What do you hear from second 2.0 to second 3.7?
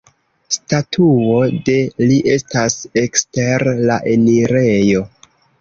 li estas ekster